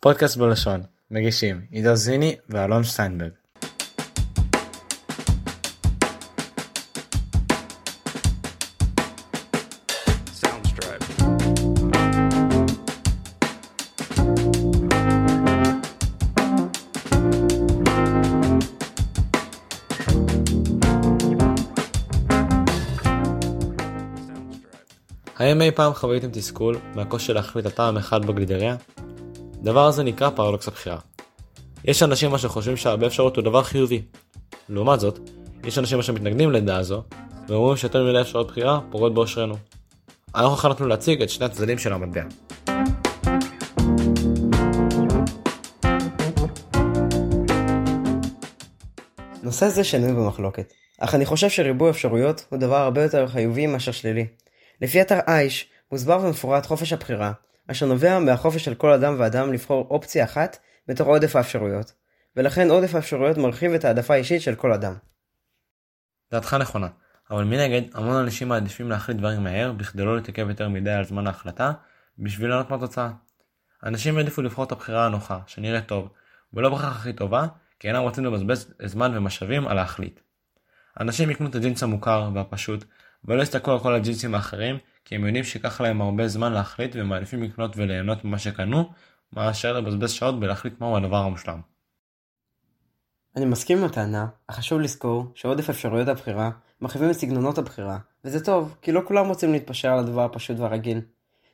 פודקאסט 0.00 0.36
בלשון 0.36 0.82
מגישים 1.10 1.60
עידו 1.70 1.94
זיני 1.94 2.36
ואלון 2.48 2.84
שטיינברג. 2.84 3.30
האם 25.36 25.62
אי 25.62 25.70
פעם 25.70 25.94
חוויתם 25.94 26.28
תסכול 26.32 26.78
מהקושי 26.94 27.32
להחליט 27.32 27.66
על 27.66 27.72
טעם 27.72 27.96
אחד 27.96 28.26
בגלידריה? 28.26 28.76
דבר 29.62 29.86
הזה 29.86 30.02
נקרא 30.02 30.30
פרדוקס 30.30 30.68
הבחירה. 30.68 30.98
יש 31.84 32.02
אנשים 32.02 32.34
אשר 32.34 32.48
חושבים 32.48 32.76
שהרבה 32.76 33.06
אפשרות 33.06 33.36
הוא 33.36 33.44
דבר 33.44 33.62
חיובי. 33.62 34.02
לעומת 34.68 35.00
זאת, 35.00 35.18
יש 35.64 35.78
אנשים 35.78 35.98
אשר 35.98 36.12
מתנגדים 36.12 36.52
לדעה 36.52 36.82
זו, 36.82 37.02
ואומרים 37.48 37.76
שיותר 37.76 38.04
מדי 38.04 38.20
אפשרויות 38.20 38.48
בחירה 38.48 38.80
פוגעות 38.90 39.14
באושרנו. 39.14 39.54
אנחנו 40.34 40.52
החלטנו 40.52 40.86
להציג 40.86 41.22
את 41.22 41.30
שני 41.30 41.46
הצדדים 41.46 41.78
של 41.78 41.92
המטבע. 41.92 42.22
נושא 49.42 49.68
זה 49.68 49.84
שנוי 49.84 50.12
במחלוקת, 50.12 50.72
אך 51.00 51.14
אני 51.14 51.26
חושב 51.26 51.48
שריבוי 51.48 51.90
אפשרויות 51.90 52.44
הוא 52.48 52.58
דבר 52.58 52.76
הרבה 52.76 53.02
יותר 53.02 53.28
חיובי 53.28 53.66
מאשר 53.66 53.92
שלילי. 53.92 54.26
לפי 54.82 55.00
אתר 55.00 55.18
אייש, 55.26 55.66
מוסבר 55.92 56.18
במפורט 56.18 56.66
חופש 56.66 56.92
הבחירה, 56.92 57.32
אשר 57.70 57.86
נובע 57.86 58.18
מהחופש 58.18 58.64
של 58.64 58.74
כל 58.74 58.92
אדם 58.92 59.14
ואדם 59.18 59.52
לבחור 59.52 59.86
אופציה 59.90 60.24
אחת 60.24 60.58
בתוך 60.88 61.08
עודף 61.08 61.36
האפשרויות, 61.36 61.92
ולכן 62.36 62.70
עודף 62.70 62.94
האפשרויות 62.94 63.38
מרחיב 63.38 63.72
את 63.72 63.84
העדפה 63.84 64.14
האישית 64.14 64.42
של 64.42 64.54
כל 64.54 64.72
אדם. 64.72 64.94
דעתך 66.32 66.54
נכונה, 66.54 66.88
אבל 67.30 67.44
מנגד, 67.44 67.82
המון 67.94 68.16
אנשים 68.16 68.48
מעדיפים 68.48 68.90
להחליט 68.90 69.18
דברים 69.18 69.44
מהר 69.44 69.72
בכדי 69.72 70.04
לא 70.04 70.16
להתעכב 70.16 70.48
יותר 70.48 70.68
מדי 70.68 70.90
על 70.90 71.04
זמן 71.04 71.26
ההחלטה, 71.26 71.72
בשביל 72.18 72.50
לענות 72.50 72.70
מהתוצאה. 72.70 73.10
אנשים 73.84 74.16
העדיפו 74.16 74.42
לבחור 74.42 74.64
את 74.64 74.72
הבחירה 74.72 75.06
הנוחה, 75.06 75.38
שנראית 75.46 75.86
טוב, 75.86 76.08
ולא 76.52 76.70
בהכרח 76.70 76.96
הכי 76.96 77.12
טובה, 77.12 77.46
כי 77.80 77.88
אינם 77.88 78.02
רוצים 78.02 78.24
לבזבז 78.24 78.74
זמן 78.84 79.16
ומשאבים 79.16 79.68
על 79.68 79.76
להחליט. 79.76 80.20
אנשים 81.00 81.30
יקנו 81.30 81.48
את 81.48 81.54
הג'ינס 81.54 81.82
המוכר 81.82 82.30
והפשוט, 82.34 82.84
ולא 83.24 83.42
יסתכלו 83.42 83.74
על 83.74 83.80
כל 83.80 83.94
הג'ינסים 83.94 84.34
האחרים, 84.34 84.78
כי 85.04 85.14
הם 85.14 85.26
יודעים 85.26 85.44
שייקח 85.44 85.80
להם 85.80 86.00
הרבה 86.00 86.28
זמן 86.28 86.52
להחליט 86.52 86.90
ומעדיפים 86.94 87.42
לקנות 87.42 87.76
וליהנות 87.76 88.24
ממה 88.24 88.38
שקנו, 88.38 88.92
מאשר 89.32 89.72
לבזבז 89.72 90.10
שעות 90.10 90.40
בלהחליט 90.40 90.80
מהו 90.80 90.96
הדבר 90.96 91.16
המושלם. 91.16 91.60
אני 93.36 93.44
מסכים 93.44 93.78
עם 93.78 93.84
הטענה, 93.84 94.26
אך 94.46 94.56
חשוב 94.56 94.80
לזכור 94.80 95.32
שעודף 95.34 95.70
אפשרויות 95.70 96.08
הבחירה 96.08 96.50
מרחיבים 96.80 97.10
את 97.10 97.14
סגנונות 97.14 97.58
הבחירה, 97.58 97.98
וזה 98.24 98.44
טוב, 98.44 98.76
כי 98.82 98.92
לא 98.92 99.00
כולם 99.04 99.26
רוצים 99.26 99.52
להתפשר 99.52 99.92
על 99.92 99.98
הדבר 99.98 100.24
הפשוט 100.24 100.58
והרגיל. 100.58 101.00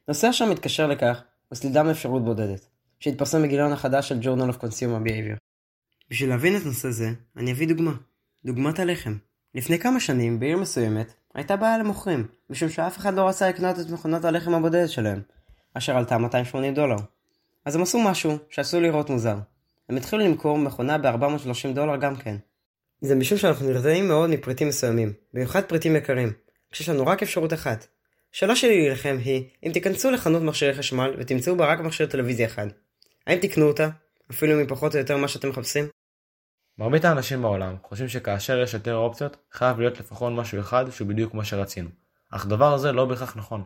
נושא 0.09 0.31
אשר 0.31 0.51
מתקשר 0.51 0.87
לכך 0.87 1.23
הוא 1.49 1.57
סלידה 1.57 1.83
מאפשרות 1.83 2.25
בודדת, 2.25 2.67
שהתפרסם 3.01 3.43
בגיליון 3.43 3.73
החדש 3.73 4.09
של 4.09 4.21
Journal 4.21 4.55
of 4.55 4.59
Consumer 4.59 5.09
Behavior. 5.09 5.39
בשביל 6.11 6.29
להבין 6.29 6.57
את 6.57 6.67
נושא 6.67 6.91
זה, 6.91 7.11
אני 7.37 7.53
אביא 7.53 7.69
דוגמה. 7.69 7.93
דוגמת 8.45 8.79
הלחם. 8.79 9.17
לפני 9.55 9.79
כמה 9.79 10.01
שנים, 10.01 10.41
בעיר 10.41 10.57
מסוימת, 10.57 11.15
הייתה 11.35 11.57
בעיה 11.57 11.79
למוכרים, 11.79 12.27
משום 12.51 12.69
שאף 12.69 12.99
אחד 12.99 13.15
לא 13.15 13.29
רצה 13.29 13.49
לקנות 13.49 13.79
את 13.81 13.91
מכונת 13.91 14.25
הלחם 14.25 14.55
הבודדת 14.55 14.91
שלהם, 14.91 15.23
אשר 15.75 15.97
עלתה 15.97 16.19
280 16.19 16.75
דולר. 16.75 16.97
אז 17.65 17.77
הם 17.77 17.83
עשו 17.83 18.01
משהו 18.01 18.39
שעשוי 18.51 18.81
לראות 18.81 19.11
מוזר. 19.11 19.37
הם 19.89 19.97
התחילו 19.97 20.23
למכור 20.23 20.59
מכונה 20.59 20.99
ב-430 20.99 21.75
דולר 21.75 21.97
גם 21.97 22.17
כן. 22.17 22.37
זה 23.01 23.15
משום 23.15 23.39
שאנחנו 23.39 23.69
נרתעים 23.69 24.09
מאוד 24.09 24.31
מפריטים 24.31 24.69
מסוימים, 24.69 25.13
במיוחד 25.35 25.65
פריטים 25.65 25.97
יקרים, 25.97 26.33
כשיש 26.71 26.89
לנו 26.89 27.07
רק 27.07 27.23
אפשרות 27.23 27.53
אחת. 27.53 27.87
השאלה 28.35 28.57
שלי 28.57 28.91
לכם 28.91 29.17
היא, 29.25 29.45
אם 29.67 29.73
תיכנסו 29.73 30.11
לחנות 30.11 30.43
מכשירי 30.43 30.75
חשמל 30.75 31.15
ותמצאו 31.19 31.57
בה 31.57 31.67
רק 31.67 31.81
מכשיר 31.81 32.07
טלוויזיה 32.07 32.47
אחד, 32.47 32.67
האם 33.27 33.39
תקנו 33.39 33.67
אותה, 33.67 33.89
אפילו 34.31 34.65
מפחות 34.65 34.95
או 34.95 34.99
יותר 34.99 35.17
מה 35.17 35.29
שאתם 35.29 35.49
מחפשים? 35.49 35.85
מרבית 36.79 37.05
האנשים 37.05 37.43
בעולם 37.43 37.77
חושבים 37.83 38.09
שכאשר 38.09 38.59
יש 38.59 38.75
יותר 38.75 38.97
אופציות, 38.97 39.37
חייב 39.53 39.81
להיות 39.81 40.01
לפחות 40.01 40.33
משהו 40.33 40.61
אחד 40.61 40.91
שהוא 40.91 41.09
בדיוק 41.09 41.35
מה 41.35 41.45
שרצינו. 41.45 41.89
אך 42.31 42.47
דבר 42.47 42.77
זה 42.77 42.93
לא 42.93 43.05
בהכרח 43.05 43.37
נכון. 43.37 43.63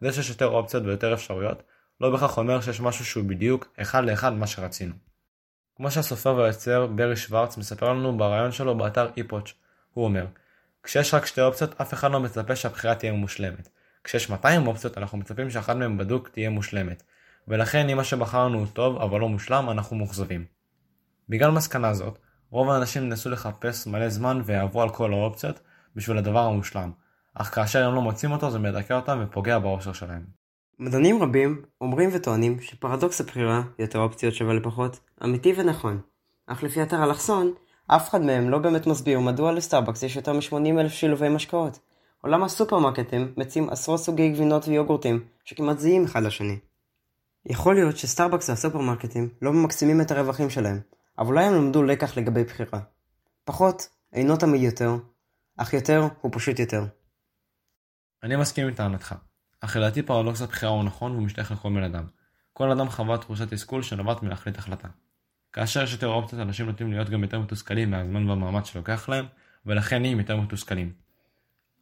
זה 0.00 0.12
שיש 0.12 0.28
יותר 0.28 0.46
אופציות 0.46 0.84
ויותר 0.84 1.14
אפשרויות, 1.14 1.62
לא 2.00 2.10
בהכרח 2.10 2.38
אומר 2.38 2.60
שיש 2.60 2.80
משהו 2.80 3.04
שהוא 3.04 3.24
בדיוק 3.24 3.68
אחד 3.80 4.04
לאחד 4.04 4.32
מה 4.32 4.46
שרצינו. 4.46 4.94
כמו 5.76 5.90
שהסופר 5.90 6.34
והיוצר 6.34 6.86
ברי 6.86 7.16
שוורץ 7.16 7.56
מספר 7.56 7.92
לנו 7.92 8.18
בריאיון 8.18 8.52
שלו 8.52 8.78
באתר 8.78 9.10
איפוץ', 9.16 9.52
הוא 9.92 10.04
אומר 10.04 10.26
כשיש 10.82 11.14
רק 11.14 11.26
שתי 11.26 11.40
אופציות 11.40 11.80
אף 11.80 11.94
אחד 11.94 12.10
לא 12.10 12.20
מצפה 12.20 12.56
שהבחירה 12.56 12.94
תהיה 12.94 13.12
מושלמת. 13.12 13.68
כשיש 14.04 14.30
200 14.30 14.66
אופציות 14.66 14.98
אנחנו 14.98 15.18
מצפים 15.18 15.50
שאחת 15.50 15.76
מהן 15.76 15.98
בדוק 15.98 16.28
תהיה 16.28 16.50
מושלמת. 16.50 17.02
ולכן 17.48 17.88
אם 17.88 17.96
מה 17.96 18.04
שבחרנו 18.04 18.58
הוא 18.58 18.66
טוב 18.72 18.96
אבל 18.96 19.20
לא 19.20 19.28
מושלם 19.28 19.70
אנחנו 19.70 19.96
מאוכזבים. 19.96 20.44
בגלל 21.28 21.50
מסקנה 21.50 21.94
זאת, 21.94 22.18
רוב 22.52 22.70
האנשים 22.70 23.08
ניסו 23.08 23.30
לחפש 23.30 23.86
מלא 23.86 24.08
זמן 24.08 24.42
ויעברו 24.44 24.82
על 24.82 24.88
כל 24.88 25.12
האופציות 25.12 25.60
בשביל 25.96 26.18
הדבר 26.18 26.38
המושלם, 26.38 26.90
אך 27.34 27.54
כאשר 27.54 27.88
הם 27.88 27.94
לא 27.94 28.02
מוצאים 28.02 28.32
אותו 28.32 28.50
זה 28.50 28.58
מדכא 28.58 28.94
אותם 28.94 29.20
ופוגע 29.22 29.58
באושר 29.58 29.92
שלהם. 29.92 30.24
מדענים 30.78 31.22
רבים 31.22 31.62
אומרים 31.80 32.10
וטוענים 32.12 32.60
שפרדוקס 32.60 33.20
הבחירה, 33.20 33.62
יותר 33.78 33.98
אופציות 33.98 34.34
שווה 34.34 34.54
לפחות, 34.54 35.00
אמיתי 35.24 35.52
ונכון. 35.56 36.00
אך 36.46 36.62
לפי 36.62 36.82
אתר 36.82 37.04
אלכסון, 37.04 37.52
אף 37.86 38.10
אחד 38.10 38.20
מהם 38.20 38.50
לא 38.50 38.58
באמת 38.58 38.86
מסביר 38.86 39.20
מדוע 39.20 39.52
לסטארבקס 39.52 40.02
יש 40.02 40.16
יותר 40.16 40.32
מ-80 40.32 40.80
אלף 40.80 40.92
שילובי 40.92 41.28
משקאות. 41.28 41.78
עולם 42.22 42.42
הסופרמרקטים 42.42 43.32
מציעים 43.36 43.70
עשרות 43.70 44.00
סוגי 44.00 44.30
גבינות 44.30 44.68
ויוגורטים 44.68 45.24
שכמעט 45.44 45.78
זהים 45.78 46.04
אחד 46.04 46.22
לשני. 46.22 46.58
יכול 47.46 47.74
להיות 47.74 47.96
שסטארבקס 47.96 48.48
והסופרמרקטים 48.48 49.28
לא 49.42 49.52
ממקסימים 49.52 50.00
את 50.00 50.10
הרווחים 50.10 50.50
שלהם, 50.50 50.80
אבל 51.22 51.30
אולי 51.30 51.44
הם 51.44 51.54
למדו 51.54 51.82
לקח 51.82 52.16
לגבי 52.16 52.44
בחירה. 52.44 52.80
פחות 53.44 53.88
אינו 54.12 54.36
תמיד 54.36 54.62
יותר, 54.62 54.96
אך 55.56 55.72
יותר 55.72 56.08
הוא 56.20 56.30
פשוט 56.34 56.58
יותר. 56.58 56.84
אני 58.22 58.36
מסכים 58.36 58.66
עם 58.66 58.74
טענתך, 58.74 59.14
אך 59.60 59.76
לדעתי 59.76 60.02
פרדוקס 60.02 60.42
הבחירה 60.42 60.72
הוא 60.72 60.84
נכון 60.84 61.12
והוא 61.12 61.22
משתייך 61.22 61.52
לכל 61.52 61.68
בן 61.68 61.82
אדם. 61.82 62.04
כל 62.52 62.70
אדם 62.70 62.88
חווה 62.88 63.18
תחושת 63.18 63.52
תסכול 63.52 63.82
שנובעת 63.82 64.22
מלהחליט 64.22 64.58
החלטה. 64.58 64.88
כאשר 65.52 65.82
יש 65.82 65.92
יותר 65.92 66.08
אופציות 66.08 66.42
אנשים 66.42 66.66
נוטים 66.66 66.92
להיות 66.92 67.10
גם 67.10 67.22
יותר 67.22 67.40
מתוסכלים 67.40 67.90
מהזמן 67.90 68.28
והמאמץ 68.28 68.66
שלוקח 68.66 69.08
להם, 69.08 69.26
ולכן 69.66 70.00
נהיים 70.02 70.18
יותר 70.18 70.36
מתוסכלים. 70.36 70.92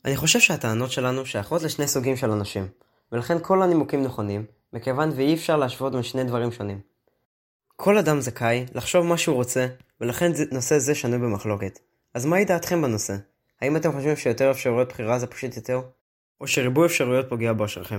אני 0.05 0.17
חושב 0.17 0.41
שהטענות 0.41 0.91
שלנו 0.91 1.27
שייכות 1.27 1.62
לשני 1.62 1.89
סוגים 1.89 2.17
של 2.17 2.31
אנשים, 2.31 2.69
ולכן 3.12 3.37
כל 3.43 3.62
הנימוקים 3.62 4.03
נכונים, 4.03 4.45
מכיוון 4.72 5.11
ואי 5.17 5.34
אפשר 5.34 5.57
להשוות 5.57 5.93
בין 5.93 6.03
שני 6.03 6.25
דברים 6.25 6.53
שונים. 6.53 6.90
כל 7.83 7.99
אדם 7.99 8.21
זכאי 8.21 8.65
לחשוב 8.75 9.07
מה 9.07 9.19
שהוא 9.19 9.37
רוצה, 9.37 9.67
ולכן 10.01 10.33
נושא 10.53 10.79
זה 10.79 10.95
שנוי 10.95 11.19
במחלוקת. 11.19 11.79
אז 12.15 12.27
מהי 12.27 12.45
דעתכם 12.45 12.83
בנושא? 12.83 13.17
האם 13.61 13.77
אתם 13.77 13.93
חושבים 13.93 14.17
שיותר 14.17 14.51
אפשרויות 14.51 14.89
בחירה 14.89 15.19
זה 15.19 15.27
פשוט 15.27 15.57
יותר? 15.57 15.81
או 16.41 16.47
שריבוי 16.47 16.87
אפשרויות 16.87 17.29
פוגע 17.29 17.53
באשרכם? 17.53 17.99